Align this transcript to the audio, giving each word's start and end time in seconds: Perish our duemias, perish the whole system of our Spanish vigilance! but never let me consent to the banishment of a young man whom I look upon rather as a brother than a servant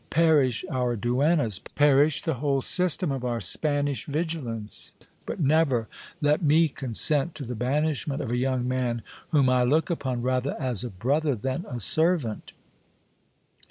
Perish 0.09 0.65
our 0.67 0.95
duemias, 0.97 1.59
perish 1.75 2.23
the 2.23 2.33
whole 2.41 2.63
system 2.63 3.11
of 3.11 3.23
our 3.23 3.39
Spanish 3.39 4.05
vigilance! 4.07 4.93
but 5.27 5.39
never 5.39 5.87
let 6.21 6.41
me 6.41 6.67
consent 6.69 7.35
to 7.35 7.45
the 7.45 7.53
banishment 7.53 8.19
of 8.19 8.31
a 8.31 8.35
young 8.37 8.67
man 8.67 9.03
whom 9.29 9.47
I 9.47 9.61
look 9.61 9.91
upon 9.91 10.23
rather 10.23 10.59
as 10.59 10.83
a 10.83 10.89
brother 10.89 11.35
than 11.35 11.67
a 11.69 11.79
servant 11.79 12.53